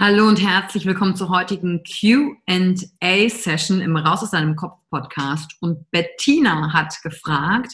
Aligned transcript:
Hallo 0.00 0.28
und 0.28 0.40
herzlich 0.40 0.86
willkommen 0.86 1.16
zur 1.16 1.28
heutigen 1.28 1.82
QA-Session 1.82 3.80
im 3.80 3.96
Raus 3.96 4.22
aus 4.22 4.30
deinem 4.30 4.54
Kopf 4.54 4.78
Podcast. 4.90 5.56
Und 5.60 5.90
Bettina 5.90 6.72
hat 6.72 7.02
gefragt, 7.02 7.72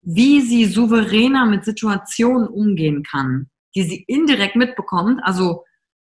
wie 0.00 0.42
sie 0.42 0.66
souveräner 0.66 1.44
mit 1.44 1.64
Situationen 1.64 2.46
umgehen 2.46 3.02
kann, 3.02 3.50
die 3.74 3.82
sie 3.82 4.04
indirekt 4.06 4.54
mitbekommt, 4.54 5.20
also 5.24 5.64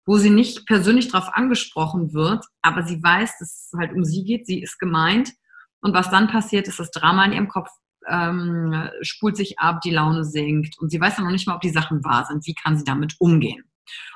wo 0.06 0.16
sie 0.16 0.30
nicht 0.30 0.64
persönlich 0.64 1.08
darauf 1.08 1.34
angesprochen 1.34 2.12
wird, 2.12 2.44
aber 2.62 2.84
sie 2.84 3.02
weiß, 3.02 3.38
dass 3.40 3.72
es 3.72 3.72
halt 3.76 3.92
um 3.94 4.04
sie 4.04 4.22
geht, 4.22 4.46
sie 4.46 4.62
ist 4.62 4.78
gemeint. 4.78 5.32
Und 5.80 5.92
was 5.92 6.08
dann 6.08 6.28
passiert, 6.28 6.68
ist 6.68 6.78
das 6.78 6.92
Drama 6.92 7.24
in 7.24 7.32
ihrem 7.32 7.48
Kopf 7.48 7.68
ähm, 8.06 8.90
spult 9.02 9.36
sich 9.36 9.58
ab, 9.58 9.80
die 9.80 9.90
Laune 9.90 10.22
sinkt 10.24 10.78
und 10.78 10.90
sie 10.90 11.00
weiß 11.00 11.16
dann 11.16 11.24
noch 11.24 11.32
nicht 11.32 11.48
mal, 11.48 11.56
ob 11.56 11.62
die 11.62 11.70
Sachen 11.70 12.04
wahr 12.04 12.26
sind. 12.26 12.46
Wie 12.46 12.54
kann 12.54 12.78
sie 12.78 12.84
damit 12.84 13.16
umgehen? 13.18 13.67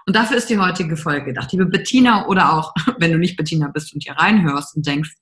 Und 0.06 0.16
dafür 0.16 0.36
ist 0.36 0.50
die 0.50 0.58
heutige 0.58 0.96
Folge 0.96 1.26
gedacht. 1.26 1.52
Liebe 1.52 1.66
Bettina 1.66 2.26
oder 2.26 2.52
auch, 2.52 2.74
wenn 2.98 3.12
du 3.12 3.18
nicht 3.18 3.36
Bettina 3.36 3.68
bist 3.68 3.94
und 3.94 4.02
hier 4.02 4.14
reinhörst 4.14 4.76
und 4.76 4.86
denkst, 4.86 5.14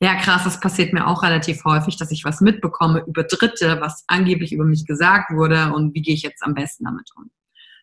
ja 0.00 0.16
krass, 0.16 0.44
das 0.44 0.60
passiert 0.60 0.92
mir 0.92 1.06
auch 1.06 1.22
relativ 1.22 1.64
häufig, 1.64 1.96
dass 1.96 2.10
ich 2.10 2.24
was 2.24 2.40
mitbekomme 2.40 3.04
über 3.06 3.22
Dritte, 3.22 3.80
was 3.80 4.04
angeblich 4.08 4.52
über 4.52 4.64
mich 4.64 4.84
gesagt 4.84 5.30
wurde 5.32 5.72
und 5.72 5.94
wie 5.94 6.02
gehe 6.02 6.14
ich 6.14 6.22
jetzt 6.22 6.42
am 6.42 6.54
besten 6.54 6.84
damit 6.84 7.08
um. 7.16 7.30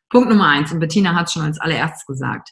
Punkt 0.10 0.30
Nummer 0.30 0.48
eins, 0.48 0.72
und 0.72 0.80
Bettina 0.80 1.16
hat 1.16 1.28
es 1.28 1.34
schon 1.34 1.44
als 1.44 1.60
allererstes 1.60 2.06
gesagt, 2.06 2.50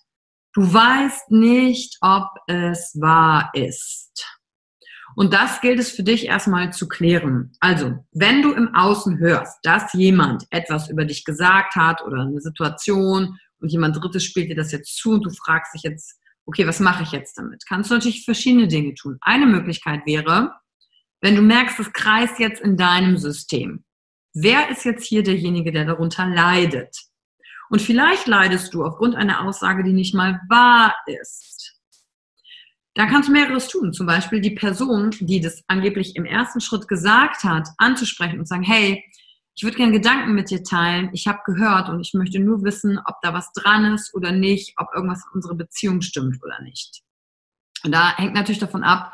du 0.54 0.62
weißt 0.74 1.32
nicht, 1.32 1.98
ob 2.02 2.30
es 2.48 2.96
wahr 3.00 3.50
ist. 3.54 4.37
Und 5.18 5.34
das 5.34 5.62
gilt 5.62 5.80
es 5.80 5.90
für 5.90 6.04
dich 6.04 6.28
erstmal 6.28 6.72
zu 6.72 6.88
klären. 6.88 7.52
Also, 7.60 8.06
wenn 8.12 8.44
du 8.44 8.54
im 8.54 8.76
Außen 8.76 9.18
hörst, 9.18 9.58
dass 9.64 9.92
jemand 9.94 10.46
etwas 10.52 10.92
über 10.92 11.06
dich 11.06 11.26
gesagt 11.26 11.76
hat 11.76 12.04
oder 12.04 12.22
eine 12.22 12.40
Situation 12.40 13.36
und 13.60 13.72
jemand 13.72 13.98
Drittes 13.98 14.24
spielt 14.24 14.52
dir 14.52 14.56
das 14.56 14.72
jetzt 14.72 14.96
zu 14.96 15.14
und 15.14 15.26
du 15.26 15.32
fragst 15.32 15.74
dich 15.74 15.82
jetzt, 15.82 16.20
okay, 16.46 16.68
was 16.68 16.80
mache 16.80 17.02
ich 17.02 17.14
jetzt 17.14 17.36
damit? 17.36 17.64
Kannst 17.68 17.90
du 17.90 17.96
natürlich 17.96 18.26
verschiedene 18.26 18.68
Dinge 18.68 18.94
tun. 18.94 19.18
Eine 19.22 19.48
Möglichkeit 19.48 20.06
wäre, 20.06 20.54
wenn 21.20 21.36
du 21.36 21.42
merkst, 21.42 21.80
es 21.80 21.92
kreist 21.94 22.38
jetzt 22.38 22.62
in 22.62 22.78
deinem 22.78 23.18
System. 23.18 23.86
Wer 24.36 24.70
ist 24.70 24.86
jetzt 24.86 25.04
hier 25.04 25.24
derjenige, 25.24 25.72
der 25.72 25.86
darunter 25.86 26.28
leidet? 26.28 26.96
Und 27.72 27.82
vielleicht 27.82 28.28
leidest 28.28 28.72
du 28.76 28.86
aufgrund 28.86 29.16
einer 29.16 29.42
Aussage, 29.42 29.84
die 29.84 29.94
nicht 29.94 30.14
mal 30.14 30.40
wahr 30.48 30.96
ist. 31.08 31.77
Da 32.98 33.06
kannst 33.06 33.30
du 33.30 33.32
mehreres 33.32 33.68
tun. 33.68 33.94
Zum 33.94 34.08
Beispiel 34.08 34.42
die 34.42 34.56
Person, 34.56 35.12
die 35.20 35.40
das 35.40 35.64
angeblich 35.68 36.16
im 36.16 36.26
ersten 36.26 36.60
Schritt 36.60 36.88
gesagt 36.88 37.44
hat, 37.44 37.70
anzusprechen 37.78 38.40
und 38.40 38.48
sagen, 38.48 38.64
hey, 38.64 39.04
ich 39.54 39.62
würde 39.62 39.78
gerne 39.78 39.92
Gedanken 39.92 40.34
mit 40.34 40.50
dir 40.50 40.64
teilen. 40.64 41.12
Ich 41.14 41.28
habe 41.28 41.38
gehört 41.46 41.90
und 41.90 42.00
ich 42.00 42.16
möchte 42.16 42.40
nur 42.40 42.64
wissen, 42.64 43.00
ob 43.06 43.22
da 43.22 43.36
was 43.36 43.52
dran 43.54 43.94
ist 43.94 44.16
oder 44.16 44.32
nicht, 44.32 44.74
ob 44.78 44.88
irgendwas 44.96 45.24
in 45.26 45.36
unserer 45.36 45.54
Beziehung 45.54 46.02
stimmt 46.02 46.44
oder 46.44 46.60
nicht. 46.64 47.04
Und 47.84 47.92
da 47.92 48.18
hängt 48.18 48.34
natürlich 48.34 48.58
davon 48.58 48.84
ab, 48.84 49.14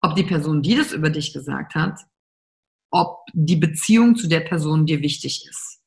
ob 0.00 0.14
die 0.14 0.24
Person, 0.24 0.62
die 0.62 0.76
das 0.76 0.92
über 0.92 1.10
dich 1.10 1.34
gesagt 1.34 1.74
hat, 1.74 2.00
ob 2.90 3.26
die 3.34 3.56
Beziehung 3.56 4.16
zu 4.16 4.26
der 4.26 4.40
Person 4.40 4.86
dir 4.86 5.02
wichtig 5.02 5.46
ist. 5.46 5.80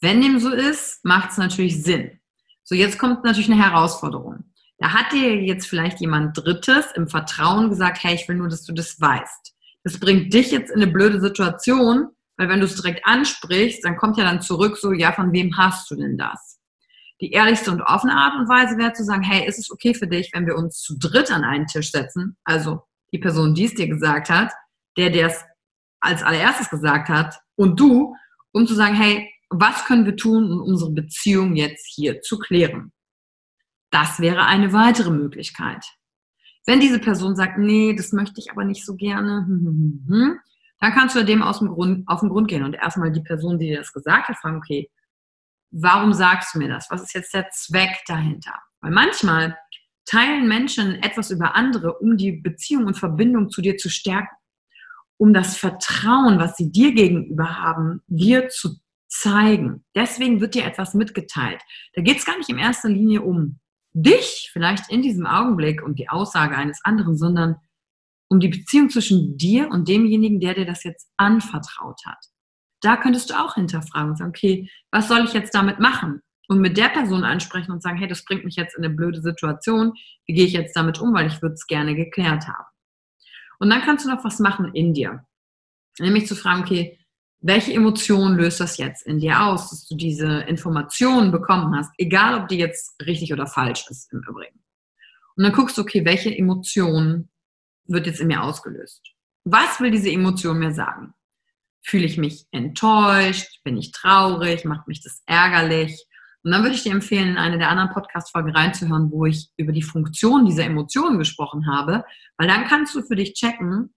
Wenn 0.00 0.22
dem 0.22 0.40
so 0.40 0.48
ist, 0.48 1.04
macht 1.04 1.32
es 1.32 1.36
natürlich 1.36 1.82
Sinn. 1.82 2.18
So, 2.64 2.74
jetzt 2.74 2.98
kommt 2.98 3.24
natürlich 3.24 3.50
eine 3.50 3.62
Herausforderung. 3.62 4.54
Da 4.78 4.92
hat 4.92 5.12
dir 5.12 5.42
jetzt 5.42 5.66
vielleicht 5.66 6.00
jemand 6.00 6.36
Drittes 6.36 6.86
im 6.94 7.08
Vertrauen 7.08 7.70
gesagt, 7.70 8.02
hey, 8.02 8.14
ich 8.14 8.28
will 8.28 8.36
nur, 8.36 8.48
dass 8.48 8.64
du 8.64 8.72
das 8.72 9.00
weißt. 9.00 9.54
Das 9.84 9.98
bringt 9.98 10.34
dich 10.34 10.50
jetzt 10.50 10.70
in 10.70 10.82
eine 10.82 10.90
blöde 10.90 11.20
Situation, 11.20 12.08
weil 12.36 12.48
wenn 12.48 12.60
du 12.60 12.66
es 12.66 12.76
direkt 12.76 13.06
ansprichst, 13.06 13.84
dann 13.84 13.96
kommt 13.96 14.18
ja 14.18 14.24
dann 14.24 14.42
zurück 14.42 14.76
so, 14.76 14.92
ja, 14.92 15.12
von 15.12 15.32
wem 15.32 15.56
hast 15.56 15.90
du 15.90 15.96
denn 15.96 16.18
das? 16.18 16.60
Die 17.20 17.30
ehrlichste 17.30 17.70
und 17.70 17.80
offene 17.80 18.14
Art 18.14 18.34
und 18.36 18.48
Weise 18.48 18.76
wäre 18.76 18.92
zu 18.92 19.04
sagen, 19.04 19.22
hey, 19.22 19.46
ist 19.46 19.58
es 19.58 19.70
okay 19.70 19.94
für 19.94 20.06
dich, 20.06 20.30
wenn 20.34 20.46
wir 20.46 20.56
uns 20.56 20.80
zu 20.80 20.98
dritt 20.98 21.30
an 21.30 21.44
einen 21.44 21.66
Tisch 21.66 21.90
setzen? 21.90 22.36
Also 22.44 22.82
die 23.12 23.18
Person, 23.18 23.54
die 23.54 23.64
es 23.64 23.74
dir 23.74 23.88
gesagt 23.88 24.28
hat, 24.28 24.52
der, 24.98 25.10
der 25.10 25.28
es 25.28 25.44
als 26.00 26.22
allererstes 26.22 26.68
gesagt 26.68 27.08
hat 27.08 27.38
und 27.54 27.80
du, 27.80 28.14
um 28.52 28.66
zu 28.66 28.74
sagen, 28.74 28.94
hey, 28.94 29.30
was 29.48 29.84
können 29.86 30.04
wir 30.04 30.16
tun, 30.16 30.50
um 30.50 30.60
unsere 30.60 30.90
Beziehung 30.90 31.56
jetzt 31.56 31.86
hier 31.86 32.20
zu 32.20 32.38
klären? 32.38 32.92
Das 33.90 34.20
wäre 34.20 34.46
eine 34.46 34.72
weitere 34.72 35.10
Möglichkeit. 35.10 35.84
Wenn 36.66 36.80
diese 36.80 36.98
Person 36.98 37.36
sagt, 37.36 37.58
nee, 37.58 37.94
das 37.94 38.12
möchte 38.12 38.40
ich 38.40 38.50
aber 38.50 38.64
nicht 38.64 38.84
so 38.84 38.96
gerne, 38.96 39.44
hm, 39.46 39.66
hm, 39.66 40.06
hm, 40.08 40.38
dann 40.80 40.92
kannst 40.92 41.14
du 41.16 41.24
dem 41.24 41.42
aus 41.42 41.60
dem 41.60 41.68
Grund, 41.68 42.06
auf 42.08 42.20
den 42.20 42.28
Grund 42.28 42.48
gehen 42.48 42.64
und 42.64 42.74
erstmal 42.74 43.12
die 43.12 43.22
Person, 43.22 43.58
die 43.58 43.68
dir 43.68 43.78
das 43.78 43.92
gesagt 43.92 44.28
hat, 44.28 44.36
fragen, 44.36 44.58
okay, 44.58 44.90
warum 45.70 46.12
sagst 46.12 46.54
du 46.54 46.58
mir 46.58 46.68
das? 46.68 46.90
Was 46.90 47.02
ist 47.02 47.14
jetzt 47.14 47.32
der 47.34 47.48
Zweck 47.50 48.00
dahinter? 48.06 48.54
Weil 48.80 48.90
manchmal 48.90 49.56
teilen 50.04 50.48
Menschen 50.48 51.02
etwas 51.02 51.30
über 51.30 51.54
andere, 51.54 51.98
um 51.98 52.16
die 52.16 52.32
Beziehung 52.32 52.86
und 52.86 52.98
Verbindung 52.98 53.50
zu 53.50 53.62
dir 53.62 53.76
zu 53.76 53.88
stärken, 53.88 54.34
um 55.18 55.32
das 55.32 55.56
Vertrauen, 55.56 56.38
was 56.38 56.56
sie 56.56 56.70
dir 56.70 56.92
gegenüber 56.92 57.58
haben, 57.58 58.02
dir 58.06 58.48
zu 58.48 58.76
zeigen. 59.08 59.84
Deswegen 59.94 60.40
wird 60.40 60.54
dir 60.54 60.64
etwas 60.64 60.94
mitgeteilt. 60.94 61.62
Da 61.94 62.02
geht 62.02 62.18
es 62.18 62.24
gar 62.24 62.36
nicht 62.36 62.50
in 62.50 62.58
erster 62.58 62.88
Linie 62.88 63.22
um 63.22 63.60
dich, 63.96 64.50
vielleicht 64.52 64.90
in 64.90 65.02
diesem 65.02 65.26
Augenblick 65.26 65.82
und 65.82 65.98
die 65.98 66.08
Aussage 66.08 66.56
eines 66.56 66.80
anderen, 66.84 67.16
sondern 67.16 67.56
um 68.28 68.40
die 68.40 68.48
Beziehung 68.48 68.90
zwischen 68.90 69.36
dir 69.36 69.68
und 69.70 69.88
demjenigen, 69.88 70.40
der 70.40 70.54
dir 70.54 70.66
das 70.66 70.84
jetzt 70.84 71.08
anvertraut 71.16 72.00
hat. 72.04 72.18
Da 72.82 72.96
könntest 72.96 73.30
du 73.30 73.34
auch 73.34 73.54
hinterfragen 73.54 74.10
und 74.10 74.16
sagen, 74.16 74.30
okay, 74.30 74.70
was 74.90 75.08
soll 75.08 75.24
ich 75.24 75.32
jetzt 75.32 75.54
damit 75.54 75.80
machen? 75.80 76.20
Und 76.48 76.60
mit 76.60 76.76
der 76.76 76.90
Person 76.90 77.24
ansprechen 77.24 77.72
und 77.72 77.82
sagen, 77.82 77.96
hey, 77.96 78.06
das 78.06 78.24
bringt 78.24 78.44
mich 78.44 78.56
jetzt 78.56 78.76
in 78.76 78.84
eine 78.84 78.94
blöde 78.94 79.20
Situation. 79.20 79.92
Wie 80.26 80.34
gehe 80.34 80.46
ich 80.46 80.52
jetzt 80.52 80.76
damit 80.76 81.00
um, 81.00 81.14
weil 81.14 81.26
ich 81.26 81.40
würde 81.42 81.54
es 81.54 81.66
gerne 81.66 81.94
geklärt 81.96 82.46
haben. 82.46 82.66
Und 83.58 83.70
dann 83.70 83.80
kannst 83.80 84.04
du 84.04 84.10
noch 84.10 84.22
was 84.24 84.38
machen 84.38 84.72
in 84.74 84.92
dir. 84.92 85.24
Nämlich 85.98 86.26
zu 86.26 86.36
fragen, 86.36 86.62
okay, 86.62 86.98
welche 87.40 87.72
Emotion 87.72 88.36
löst 88.36 88.60
das 88.60 88.78
jetzt 88.78 89.06
in 89.06 89.18
dir 89.18 89.42
aus, 89.42 89.70
dass 89.70 89.86
du 89.86 89.94
diese 89.94 90.40
Informationen 90.42 91.30
bekommen 91.30 91.76
hast, 91.76 91.92
egal 91.98 92.40
ob 92.40 92.48
die 92.48 92.58
jetzt 92.58 93.00
richtig 93.04 93.32
oder 93.32 93.46
falsch 93.46 93.86
ist 93.90 94.12
im 94.12 94.22
Übrigen. 94.28 94.62
Und 95.36 95.44
dann 95.44 95.52
guckst 95.52 95.76
du, 95.76 95.82
okay, 95.82 96.04
welche 96.04 96.34
Emotion 96.36 97.28
wird 97.84 98.06
jetzt 98.06 98.20
in 98.20 98.28
mir 98.28 98.42
ausgelöst? 98.42 99.02
Was 99.44 99.80
will 99.80 99.90
diese 99.90 100.10
Emotion 100.10 100.58
mir 100.58 100.72
sagen? 100.72 101.12
Fühle 101.82 102.06
ich 102.06 102.16
mich 102.16 102.46
enttäuscht? 102.50 103.62
Bin 103.62 103.76
ich 103.76 103.92
traurig? 103.92 104.64
Macht 104.64 104.88
mich 104.88 105.02
das 105.02 105.22
ärgerlich? 105.26 106.04
Und 106.42 106.52
dann 106.52 106.62
würde 106.62 106.76
ich 106.76 106.84
dir 106.84 106.92
empfehlen, 106.92 107.30
in 107.30 107.38
eine 107.38 107.58
der 107.58 107.70
anderen 107.70 107.90
Podcast-Folgen 107.90 108.54
reinzuhören, 108.54 109.10
wo 109.10 109.26
ich 109.26 109.50
über 109.56 109.72
die 109.72 109.82
Funktion 109.82 110.46
dieser 110.46 110.64
Emotionen 110.64 111.18
gesprochen 111.18 111.66
habe, 111.66 112.04
weil 112.38 112.48
dann 112.48 112.66
kannst 112.66 112.94
du 112.94 113.02
für 113.02 113.16
dich 113.16 113.34
checken, 113.34 113.92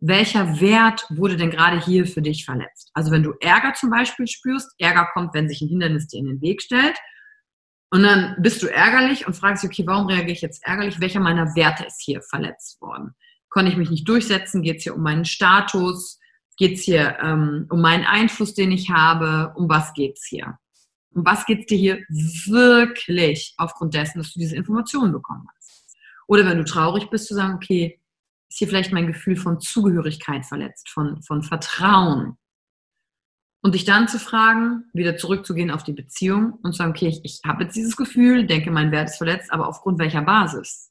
welcher 0.00 0.60
Wert 0.60 1.04
wurde 1.10 1.36
denn 1.36 1.50
gerade 1.50 1.78
hier 1.84 2.06
für 2.06 2.22
dich 2.22 2.44
verletzt? 2.44 2.90
Also 2.94 3.10
wenn 3.12 3.22
du 3.22 3.34
Ärger 3.40 3.74
zum 3.74 3.90
Beispiel 3.90 4.26
spürst, 4.26 4.74
Ärger 4.78 5.08
kommt, 5.12 5.34
wenn 5.34 5.48
sich 5.48 5.60
ein 5.60 5.68
Hindernis 5.68 6.08
dir 6.08 6.20
in 6.20 6.26
den 6.26 6.40
Weg 6.40 6.62
stellt, 6.62 6.96
und 7.92 8.04
dann 8.04 8.36
bist 8.38 8.62
du 8.62 8.68
ärgerlich 8.68 9.26
und 9.26 9.34
fragst 9.34 9.64
dich, 9.64 9.70
okay, 9.70 9.86
warum 9.86 10.06
reagiere 10.06 10.30
ich 10.30 10.42
jetzt 10.42 10.64
ärgerlich? 10.64 11.00
Welcher 11.00 11.18
meiner 11.18 11.56
Werte 11.56 11.84
ist 11.84 12.00
hier 12.00 12.22
verletzt 12.22 12.80
worden? 12.80 13.14
Konnte 13.48 13.72
ich 13.72 13.76
mich 13.76 13.90
nicht 13.90 14.08
durchsetzen? 14.08 14.62
Geht 14.62 14.78
es 14.78 14.84
hier 14.84 14.94
um 14.94 15.02
meinen 15.02 15.24
Status? 15.24 16.20
Geht 16.56 16.78
es 16.78 16.84
hier 16.84 17.18
ähm, 17.20 17.66
um 17.68 17.80
meinen 17.80 18.04
Einfluss, 18.04 18.54
den 18.54 18.70
ich 18.70 18.90
habe? 18.90 19.52
Um 19.56 19.68
was 19.68 19.92
geht 19.92 20.16
es 20.16 20.24
hier? 20.24 20.56
Um 21.12 21.26
was 21.26 21.44
geht 21.46 21.60
es 21.60 21.66
dir 21.66 21.78
hier 21.78 21.98
wirklich 22.46 23.54
aufgrund 23.56 23.94
dessen, 23.94 24.18
dass 24.18 24.32
du 24.32 24.38
diese 24.38 24.54
Informationen 24.54 25.12
bekommen 25.12 25.48
hast? 25.56 25.96
Oder 26.28 26.46
wenn 26.46 26.58
du 26.58 26.64
traurig 26.64 27.10
bist, 27.10 27.26
zu 27.26 27.34
sagen, 27.34 27.54
okay, 27.54 27.99
ist 28.50 28.58
hier 28.58 28.68
vielleicht 28.68 28.92
mein 28.92 29.06
Gefühl 29.06 29.36
von 29.36 29.60
Zugehörigkeit 29.60 30.44
verletzt, 30.44 30.88
von, 30.90 31.22
von 31.22 31.42
Vertrauen. 31.42 32.36
Und 33.62 33.74
dich 33.74 33.84
dann 33.84 34.08
zu 34.08 34.18
fragen, 34.18 34.84
wieder 34.92 35.16
zurückzugehen 35.16 35.70
auf 35.70 35.84
die 35.84 35.92
Beziehung 35.92 36.54
und 36.62 36.72
zu 36.72 36.78
sagen, 36.78 36.90
okay, 36.90 37.08
ich, 37.08 37.20
ich 37.24 37.40
habe 37.46 37.64
jetzt 37.64 37.76
dieses 37.76 37.96
Gefühl, 37.96 38.46
denke, 38.46 38.70
mein 38.70 38.90
Wert 38.90 39.10
ist 39.10 39.18
verletzt, 39.18 39.52
aber 39.52 39.68
aufgrund 39.68 39.98
welcher 39.98 40.22
Basis? 40.22 40.90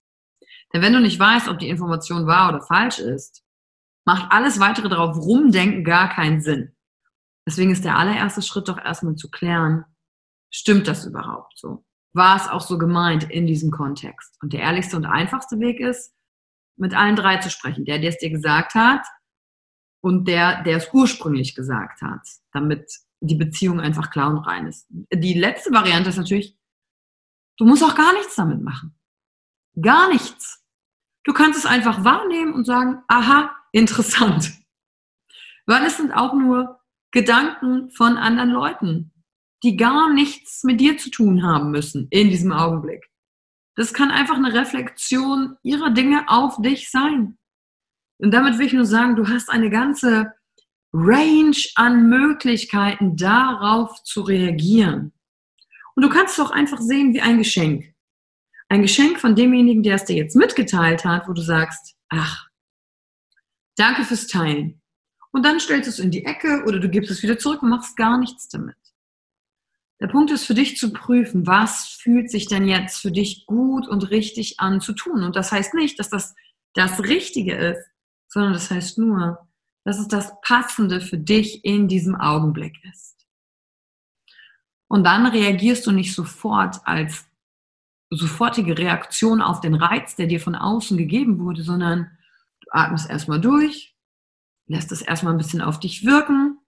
Denn 0.71 0.81
wenn 0.81 0.94
du 0.94 1.00
nicht 1.00 1.19
weißt, 1.19 1.50
ob 1.50 1.59
die 1.59 1.67
Information 1.67 2.27
wahr 2.27 2.50
oder 2.50 2.61
falsch 2.61 3.00
ist, 3.00 3.44
macht 4.05 4.31
alles 4.31 4.59
weitere 4.59 4.88
darauf 4.88 5.17
rumdenken 5.17 5.83
gar 5.83 6.09
keinen 6.09 6.41
Sinn. 6.41 6.75
Deswegen 7.47 7.71
ist 7.71 7.83
der 7.83 7.97
allererste 7.97 8.44
Schritt 8.44 8.69
doch 8.69 8.77
erstmal 8.77 9.15
zu 9.15 9.31
klären, 9.31 9.83
stimmt 10.51 10.88
das 10.88 11.05
überhaupt 11.05 11.57
so? 11.57 11.83
War 12.13 12.35
es 12.35 12.47
auch 12.47 12.62
so 12.62 12.77
gemeint 12.77 13.29
in 13.29 13.47
diesem 13.47 13.71
Kontext? 13.71 14.38
Und 14.41 14.53
der 14.53 14.62
ehrlichste 14.62 14.95
und 14.95 15.05
einfachste 15.05 15.59
Weg 15.59 15.79
ist, 15.79 16.13
mit 16.79 16.93
allen 16.95 17.15
drei 17.15 17.37
zu 17.37 17.49
sprechen. 17.49 17.85
Der, 17.85 17.99
der 17.99 18.09
es 18.09 18.17
dir 18.17 18.29
gesagt 18.29 18.73
hat 18.73 19.05
und 20.01 20.27
der, 20.27 20.63
der 20.63 20.77
es 20.77 20.89
ursprünglich 20.93 21.55
gesagt 21.55 22.01
hat, 22.01 22.21
damit 22.51 22.89
die 23.21 23.35
Beziehung 23.35 23.79
einfach 23.79 24.11
klar 24.11 24.29
und 24.29 24.39
rein 24.39 24.67
ist. 24.67 24.87
Die 24.89 25.33
letzte 25.33 25.71
Variante 25.71 26.09
ist 26.09 26.17
natürlich, 26.17 26.57
du 27.57 27.65
musst 27.65 27.83
auch 27.83 27.95
gar 27.95 28.13
nichts 28.13 28.35
damit 28.35 28.61
machen. 28.61 28.97
Gar 29.81 30.09
nichts. 30.09 30.63
Du 31.25 31.33
kannst 31.33 31.59
es 31.59 31.65
einfach 31.65 32.03
wahrnehmen 32.03 32.53
und 32.53 32.65
sagen, 32.65 33.03
aha, 33.07 33.51
interessant. 33.71 34.53
Weil 35.65 35.85
es 35.85 35.97
sind 35.97 36.13
auch 36.13 36.33
nur 36.33 36.79
Gedanken 37.11 37.89
von 37.91 38.17
anderen 38.17 38.51
Leuten, 38.51 39.11
die 39.63 39.75
gar 39.75 40.13
nichts 40.13 40.63
mit 40.63 40.79
dir 40.79 40.97
zu 40.97 41.11
tun 41.11 41.43
haben 41.43 41.71
müssen 41.71 42.07
in 42.09 42.29
diesem 42.29 42.53
Augenblick. 42.53 43.08
Das 43.79 43.93
kann 43.93 44.11
einfach 44.11 44.35
eine 44.35 44.53
Reflexion 44.53 45.55
ihrer 45.63 45.91
Dinge 45.91 46.25
auf 46.27 46.61
dich 46.61 46.91
sein. 46.91 47.37
Und 48.17 48.31
damit 48.31 48.57
will 48.57 48.65
ich 48.65 48.73
nur 48.73 48.85
sagen, 48.85 49.15
du 49.15 49.29
hast 49.29 49.49
eine 49.49 49.69
ganze 49.69 50.33
Range 50.91 51.55
an 51.75 52.09
Möglichkeiten, 52.09 53.15
darauf 53.15 54.03
zu 54.03 54.19
reagieren. 54.19 55.13
Und 55.95 56.03
du 56.03 56.09
kannst 56.09 56.37
es 56.37 56.45
auch 56.45 56.51
einfach 56.51 56.81
sehen 56.81 57.13
wie 57.13 57.21
ein 57.21 57.37
Geschenk. 57.37 57.95
Ein 58.67 58.81
Geschenk 58.81 59.17
von 59.17 59.33
demjenigen, 59.33 59.81
der 59.81 59.95
es 59.95 60.03
dir 60.03 60.17
jetzt 60.17 60.35
mitgeteilt 60.35 61.05
hat, 61.05 61.29
wo 61.29 61.31
du 61.31 61.41
sagst, 61.41 61.95
ach, 62.09 62.49
danke 63.77 64.03
fürs 64.03 64.27
Teilen. 64.27 64.81
Und 65.31 65.45
dann 65.45 65.61
stellst 65.61 65.87
du 65.87 65.91
es 65.91 65.99
in 65.99 66.11
die 66.11 66.25
Ecke 66.25 66.65
oder 66.67 66.79
du 66.79 66.89
gibst 66.89 67.11
es 67.11 67.23
wieder 67.23 67.37
zurück 67.37 67.63
und 67.63 67.69
machst 67.69 67.95
gar 67.95 68.17
nichts 68.17 68.49
damit. 68.49 68.75
Der 70.00 70.07
Punkt 70.07 70.31
ist 70.31 70.46
für 70.46 70.54
dich 70.54 70.78
zu 70.78 70.94
prüfen, 70.94 71.46
was 71.46 71.90
fühlt 71.90 72.31
sich 72.31 72.48
denn 72.48 72.68
jetzt 72.68 73.01
für 73.01 73.12
dich 73.12 73.46
gut 73.46 73.88
und 73.88 74.10
richtig 74.12 74.60
an 74.60 74.80
zu 74.80 74.94
tun. 74.94 75.24
Und 75.24 75.36
das 75.36 75.51
heißt 75.51 75.74
nicht, 75.74 76.00
dass 76.00 76.10
das 76.10 76.36
das 76.74 77.04
Richtige 77.04 77.56
ist, 77.56 77.86
sondern 78.28 78.54
das 78.54 78.72
heißt 78.72 78.98
nur, 78.98 79.48
dass 79.84 80.00
es 80.00 80.07
das 80.07 80.40
Passende 80.42 81.01
für 81.01 81.18
dich 81.18 81.66
in 81.66 81.88
diesem 81.88 82.16
Augenblick 82.16 82.78
ist. 82.90 83.28
Und 84.88 85.04
dann 85.04 85.25
reagierst 85.25 85.86
du 85.86 85.92
nicht 85.92 86.13
sofort 86.13 86.78
als 86.86 87.25
sofortige 88.10 88.78
Reaktion 88.78 89.42
auf 89.42 89.62
den 89.62 89.75
Reiz, 89.75 90.16
der 90.16 90.28
dir 90.28 90.40
von 90.40 90.56
außen 90.56 90.98
gegeben 90.98 91.40
wurde, 91.40 91.63
sondern 91.63 92.18
du 92.62 92.72
atmest 92.72 93.10
erstmal 93.10 93.42
durch, 93.42 93.96
lässt 94.68 94.92
es 94.92 95.01
erstmal 95.01 95.34
ein 95.34 95.38
bisschen 95.38 95.62
auf 95.62 95.80
dich 95.80 96.06
wirken 96.06 96.58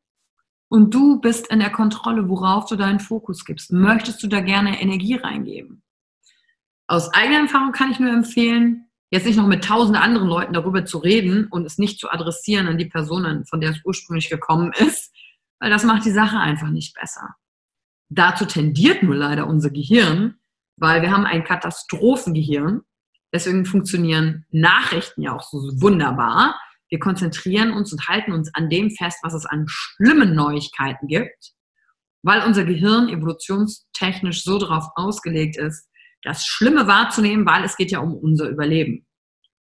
und 0.72 0.94
du 0.94 1.20
bist 1.20 1.48
in 1.48 1.60
der 1.60 1.70
Kontrolle, 1.70 2.30
worauf 2.30 2.66
du 2.66 2.78
deinen 2.78 3.02
Fokus 3.02 3.44
gibst. 3.44 3.74
Möchtest 3.74 4.24
du 4.24 4.28
da 4.28 4.40
gerne 4.40 4.82
Energie 4.82 5.16
reingeben? 5.16 5.84
Aus 6.88 7.14
eigener 7.14 7.40
Erfahrung 7.40 7.74
kann 7.74 7.92
ich 7.92 8.00
nur 8.00 8.12
empfehlen, 8.12 8.90
jetzt 9.12 9.26
nicht 9.26 9.36
noch 9.36 9.48
mit 9.48 9.66
tausend 9.66 9.98
anderen 9.98 10.30
Leuten 10.30 10.54
darüber 10.54 10.86
zu 10.86 11.00
reden 11.00 11.48
und 11.48 11.66
es 11.66 11.78
nicht 11.78 12.00
zu 12.00 12.10
adressieren 12.10 12.70
an 12.70 12.78
die 12.78 12.86
Personen, 12.86 13.46
von 13.46 13.60
der 13.60 13.72
es 13.72 13.82
ursprünglich 13.84 14.30
gekommen 14.30 14.72
ist, 14.72 15.14
weil 15.60 15.70
das 15.70 15.84
macht 15.84 16.06
die 16.06 16.12
Sache 16.12 16.38
einfach 16.38 16.70
nicht 16.70 16.96
besser. 16.96 17.36
Dazu 18.08 18.46
tendiert 18.46 19.04
nur 19.04 19.16
leider 19.16 19.48
unser 19.48 19.72
Gehirn, 19.72 20.36
weil 20.78 21.02
wir 21.02 21.12
haben 21.12 21.26
ein 21.26 21.44
Katastrophengehirn. 21.44 22.82
Deswegen 23.34 23.66
funktionieren 23.66 24.46
Nachrichten 24.52 25.22
ja 25.22 25.36
auch 25.36 25.44
so 25.44 25.60
wunderbar, 25.82 26.58
wir 26.92 27.00
konzentrieren 27.00 27.72
uns 27.72 27.92
und 27.94 28.08
halten 28.08 28.34
uns 28.34 28.54
an 28.54 28.70
dem 28.70 28.92
fest, 28.92 29.20
was 29.24 29.34
es 29.34 29.46
an 29.46 29.66
schlimmen 29.68 30.36
Neuigkeiten 30.36 31.08
gibt, 31.08 31.54
weil 32.22 32.46
unser 32.46 32.66
Gehirn 32.66 33.08
evolutionstechnisch 33.08 34.44
so 34.44 34.60
darauf 34.60 34.90
ausgelegt 34.96 35.58
ist, 35.58 35.90
das 36.22 36.46
Schlimme 36.46 36.88
wahrzunehmen, 36.88 37.46
weil 37.46 37.64
es 37.64 37.78
geht 37.78 37.92
ja 37.92 38.00
um 38.00 38.14
unser 38.14 38.50
Überleben. 38.50 39.08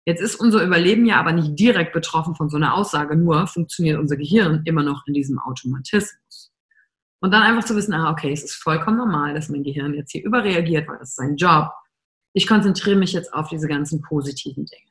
Jetzt 0.07 0.23
ist 0.23 0.37
unser 0.37 0.65
Überleben 0.65 1.05
ja 1.05 1.21
aber 1.21 1.33
nicht 1.33 1.59
direkt 1.59 1.93
betroffen 1.93 2.35
von 2.35 2.49
so 2.49 2.57
einer 2.57 2.75
Aussage, 2.75 3.15
nur 3.15 3.47
funktioniert 3.47 4.01
unser 4.01 4.17
Gehirn 4.17 4.63
immer 4.65 4.83
noch 4.83 5.07
in 5.07 5.13
diesem 5.13 5.39
Automatismus. 5.39 6.51
Und 7.21 7.33
dann 7.33 7.43
einfach 7.43 7.65
zu 7.65 7.77
wissen, 7.77 7.93
ah, 7.93 8.11
okay, 8.11 8.33
es 8.33 8.43
ist 8.43 8.55
vollkommen 8.55 8.97
normal, 8.97 9.35
dass 9.35 9.51
mein 9.51 9.63
Gehirn 9.63 9.93
jetzt 9.93 10.13
hier 10.13 10.25
überreagiert, 10.25 10.89
weil 10.89 10.99
das 10.99 11.11
ist 11.11 11.17
sein 11.17 11.37
Job. 11.37 11.69
Ich 12.33 12.47
konzentriere 12.47 12.97
mich 12.97 13.13
jetzt 13.13 13.35
auf 13.35 13.49
diese 13.51 13.69
ganzen 13.69 14.01
positiven 14.01 14.65
Dinge. 14.65 14.90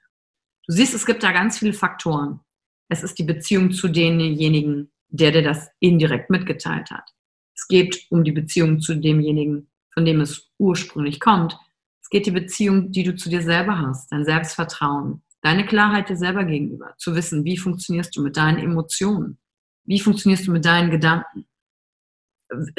Du 0.67 0.73
siehst, 0.73 0.93
es 0.93 1.05
gibt 1.05 1.23
da 1.23 1.31
ganz 1.31 1.59
viele 1.59 1.73
Faktoren. 1.73 2.41
Es 2.89 3.03
ist 3.03 3.17
die 3.19 3.23
Beziehung 3.23 3.71
zu 3.71 3.87
denjenigen, 3.87 4.91
der 5.09 5.31
dir 5.31 5.41
das 5.41 5.69
indirekt 5.79 6.29
mitgeteilt 6.29 6.91
hat. 6.91 7.09
Es 7.55 7.67
geht 7.67 8.05
um 8.09 8.23
die 8.23 8.31
Beziehung 8.31 8.79
zu 8.79 8.95
demjenigen, 8.95 9.69
von 9.93 10.05
dem 10.05 10.21
es 10.21 10.51
ursprünglich 10.57 11.19
kommt. 11.19 11.57
Es 12.01 12.09
geht 12.09 12.25
die 12.25 12.31
Beziehung, 12.31 12.91
die 12.91 13.03
du 13.03 13.15
zu 13.15 13.29
dir 13.29 13.41
selber 13.41 13.77
hast, 13.79 14.11
dein 14.11 14.25
Selbstvertrauen, 14.25 15.21
deine 15.41 15.65
Klarheit 15.65 16.09
dir 16.09 16.17
selber 16.17 16.45
gegenüber, 16.45 16.93
zu 16.97 17.15
wissen, 17.15 17.43
wie 17.43 17.57
funktionierst 17.57 18.15
du 18.15 18.21
mit 18.21 18.37
deinen 18.37 18.59
Emotionen, 18.59 19.37
wie 19.85 19.99
funktionierst 19.99 20.47
du 20.47 20.51
mit 20.51 20.65
deinen 20.65 20.91
Gedanken, 20.91 21.45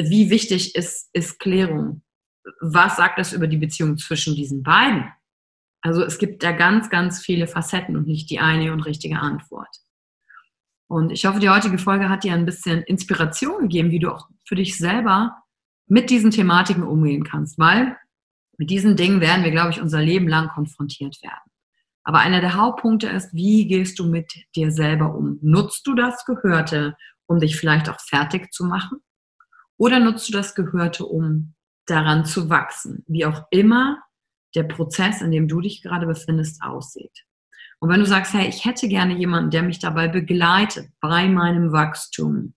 wie 0.00 0.30
wichtig 0.30 0.74
ist, 0.74 1.10
ist 1.12 1.38
Klärung, 1.38 2.02
was 2.60 2.96
sagt 2.96 3.18
das 3.18 3.32
über 3.32 3.46
die 3.46 3.56
Beziehung 3.56 3.98
zwischen 3.98 4.34
diesen 4.34 4.62
beiden? 4.62 5.04
Also 5.82 6.02
es 6.04 6.18
gibt 6.18 6.42
da 6.42 6.52
ganz, 6.52 6.90
ganz 6.90 7.20
viele 7.20 7.46
Facetten 7.46 7.96
und 7.96 8.06
nicht 8.06 8.30
die 8.30 8.38
eine 8.38 8.72
und 8.72 8.80
richtige 8.80 9.18
Antwort. 9.18 9.68
Und 10.88 11.10
ich 11.10 11.24
hoffe, 11.24 11.38
die 11.38 11.48
heutige 11.48 11.78
Folge 11.78 12.08
hat 12.08 12.24
dir 12.24 12.34
ein 12.34 12.46
bisschen 12.46 12.82
Inspiration 12.82 13.62
gegeben, 13.62 13.90
wie 13.90 14.00
du 14.00 14.12
auch 14.12 14.28
für 14.44 14.56
dich 14.56 14.76
selber 14.76 15.36
mit 15.86 16.10
diesen 16.10 16.30
Thematiken 16.30 16.82
umgehen 16.82 17.24
kannst, 17.24 17.58
weil 17.58 17.96
mit 18.58 18.70
diesen 18.70 18.96
Dingen 18.96 19.20
werden 19.20 19.44
wir, 19.44 19.52
glaube 19.52 19.70
ich, 19.70 19.80
unser 19.80 20.02
Leben 20.02 20.28
lang 20.28 20.48
konfrontiert 20.48 21.22
werden. 21.22 21.50
Aber 22.02 22.18
einer 22.18 22.40
der 22.40 22.54
Hauptpunkte 22.54 23.08
ist, 23.08 23.32
wie 23.32 23.66
gehst 23.66 23.98
du 23.98 24.04
mit 24.04 24.32
dir 24.56 24.72
selber 24.72 25.14
um? 25.14 25.38
Nutzt 25.42 25.86
du 25.86 25.94
das 25.94 26.24
Gehörte, 26.24 26.96
um 27.26 27.38
dich 27.40 27.56
vielleicht 27.56 27.88
auch 27.88 28.00
fertig 28.00 28.52
zu 28.52 28.64
machen? 28.64 28.98
Oder 29.76 30.00
nutzt 30.00 30.28
du 30.28 30.32
das 30.32 30.54
Gehörte, 30.54 31.06
um 31.06 31.54
daran 31.86 32.24
zu 32.24 32.50
wachsen? 32.50 33.04
Wie 33.06 33.24
auch 33.24 33.44
immer 33.50 34.02
der 34.54 34.64
Prozess, 34.64 35.22
in 35.22 35.30
dem 35.30 35.48
du 35.48 35.60
dich 35.60 35.82
gerade 35.82 36.06
befindest, 36.06 36.62
aussieht. 36.62 37.24
Und 37.78 37.88
wenn 37.88 38.00
du 38.00 38.06
sagst, 38.06 38.34
hey, 38.34 38.48
ich 38.48 38.64
hätte 38.64 38.88
gerne 38.88 39.14
jemanden, 39.14 39.50
der 39.50 39.62
mich 39.62 39.78
dabei 39.78 40.08
begleitet 40.08 40.88
bei 41.00 41.28
meinem 41.28 41.72
Wachstum, 41.72 42.54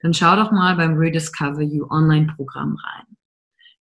dann 0.00 0.14
schau 0.14 0.36
doch 0.36 0.52
mal 0.52 0.76
beim 0.76 0.96
Rediscover 0.96 1.62
You 1.62 1.86
Online-Programm 1.90 2.76
rein. 2.76 3.16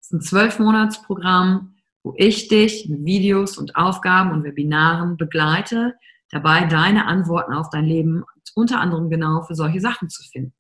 Es 0.01 0.07
ist 0.07 0.13
ein 0.13 0.21
Zwölf-Monats-Programm, 0.21 1.77
wo 2.03 2.15
ich 2.17 2.49
dich 2.49 2.89
mit 2.89 3.05
Videos 3.05 3.59
und 3.59 3.77
Aufgaben 3.77 4.33
und 4.33 4.45
Webinaren 4.45 5.17
begleite, 5.17 5.95
dabei 6.31 6.65
deine 6.65 7.07
Antworten 7.07 7.53
auf 7.53 7.71
dein 7.71 7.85
Leben 7.85 8.25
unter 8.55 8.81
anderem 8.81 9.09
genau 9.09 9.43
für 9.43 9.55
solche 9.55 9.81
Sachen 9.81 10.11
zu 10.11 10.23
finden. 10.25 10.55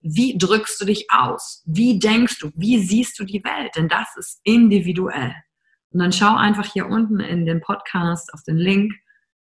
Wie 0.00 0.36
drückst 0.36 0.80
du 0.80 0.84
dich 0.84 1.06
aus? 1.10 1.62
Wie 1.64 1.98
denkst 1.98 2.38
du? 2.40 2.50
Wie 2.54 2.78
siehst 2.78 3.18
du 3.18 3.24
die 3.24 3.42
Welt? 3.42 3.74
Denn 3.76 3.88
das 3.88 4.16
ist 4.16 4.40
individuell. 4.44 5.34
Und 5.94 6.00
dann 6.00 6.12
schau 6.12 6.34
einfach 6.34 6.66
hier 6.66 6.88
unten 6.88 7.20
in 7.20 7.46
den 7.46 7.60
Podcast 7.60 8.34
auf 8.34 8.42
den 8.42 8.56
Link 8.56 8.92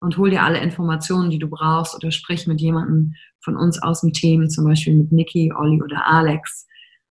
und 0.01 0.17
hol 0.17 0.31
dir 0.31 0.43
alle 0.43 0.59
Informationen, 0.59 1.31
die 1.31 1.39
du 1.39 1.49
brauchst 1.49 1.95
oder 1.95 2.11
sprich 2.11 2.49
mit 2.49 2.61
jemandem 2.61 3.15
von 3.41 3.57
uns 3.57 3.81
aus 3.81 4.01
dem 4.01 4.13
Team, 4.13 4.51
zum 4.51 4.65
Beispiel 4.65 4.97
mit 4.97 5.13
Niki, 5.13 5.53
Olli 5.57 5.81
oder 5.81 6.05
Alex 6.05 6.67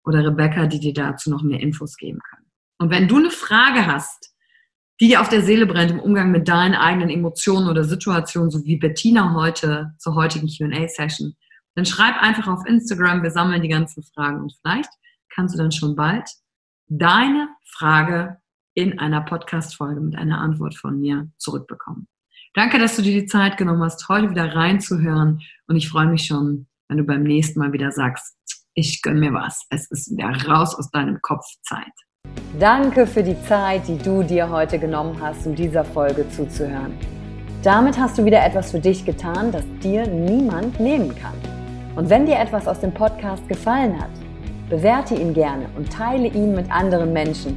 oder 0.04 0.24
Rebecca, 0.24 0.66
die 0.66 0.80
dir 0.80 0.94
dazu 0.94 1.30
noch 1.30 1.42
mehr 1.42 1.60
Infos 1.60 1.98
geben 1.98 2.18
können. 2.30 2.46
Und 2.78 2.90
wenn 2.90 3.08
du 3.08 3.18
eine 3.18 3.30
Frage 3.30 3.86
hast, 3.86 4.34
die 5.00 5.08
dir 5.08 5.20
auf 5.20 5.28
der 5.28 5.42
Seele 5.42 5.66
brennt 5.66 5.90
im 5.90 6.00
Umgang 6.00 6.30
mit 6.30 6.48
deinen 6.48 6.74
eigenen 6.74 7.10
Emotionen 7.10 7.68
oder 7.68 7.84
Situationen, 7.84 8.50
so 8.50 8.64
wie 8.64 8.76
Bettina 8.76 9.34
heute 9.34 9.92
zur 9.98 10.14
heutigen 10.14 10.48
Q&A-Session, 10.48 11.34
dann 11.74 11.84
schreib 11.84 12.22
einfach 12.22 12.48
auf 12.48 12.64
Instagram, 12.64 13.22
wir 13.22 13.30
sammeln 13.30 13.60
die 13.60 13.68
ganzen 13.68 14.02
Fragen 14.02 14.40
und 14.40 14.54
vielleicht 14.62 14.88
kannst 15.28 15.54
du 15.54 15.58
dann 15.58 15.72
schon 15.72 15.94
bald 15.94 16.26
deine 16.88 17.48
Frage 17.64 18.38
in 18.76 18.98
einer 18.98 19.22
Podcast-Folge 19.22 20.00
mit 20.00 20.16
einer 20.16 20.38
Antwort 20.38 20.74
von 20.74 21.00
mir 21.00 21.28
zurückbekommen. 21.38 22.06
Danke, 22.52 22.78
dass 22.78 22.96
du 22.96 23.02
dir 23.02 23.20
die 23.20 23.26
Zeit 23.26 23.56
genommen 23.56 23.82
hast, 23.82 24.06
heute 24.08 24.30
wieder 24.30 24.54
reinzuhören 24.54 25.40
und 25.66 25.76
ich 25.76 25.88
freue 25.88 26.06
mich 26.06 26.26
schon, 26.26 26.66
wenn 26.88 26.98
du 26.98 27.04
beim 27.04 27.22
nächsten 27.22 27.58
Mal 27.58 27.72
wieder 27.72 27.90
sagst, 27.90 28.36
ich 28.74 29.00
gönn 29.00 29.18
mir 29.18 29.32
was. 29.32 29.66
Es 29.70 29.90
ist 29.90 30.10
wieder 30.10 30.30
raus 30.46 30.74
aus 30.74 30.90
deinem 30.90 31.18
Kopf 31.22 31.46
Zeit. 31.62 31.92
Danke 32.60 33.06
für 33.06 33.22
die 33.22 33.40
Zeit, 33.44 33.88
die 33.88 33.96
du 33.96 34.22
dir 34.22 34.50
heute 34.50 34.78
genommen 34.78 35.18
hast, 35.20 35.46
um 35.46 35.54
dieser 35.54 35.84
Folge 35.84 36.28
zuzuhören. 36.28 36.92
Damit 37.62 37.98
hast 37.98 38.18
du 38.18 38.26
wieder 38.26 38.44
etwas 38.44 38.72
für 38.72 38.80
dich 38.80 39.06
getan, 39.06 39.52
das 39.52 39.64
dir 39.82 40.06
niemand 40.06 40.78
nehmen 40.78 41.14
kann. 41.16 41.34
Und 41.96 42.10
wenn 42.10 42.26
dir 42.26 42.38
etwas 42.38 42.68
aus 42.68 42.80
dem 42.80 42.92
Podcast 42.92 43.48
gefallen 43.48 43.98
hat, 43.98 44.10
bewerte 44.68 45.14
ihn 45.14 45.32
gerne 45.32 45.66
und 45.76 45.90
teile 45.90 46.28
ihn 46.28 46.54
mit 46.54 46.70
anderen 46.70 47.14
Menschen, 47.14 47.56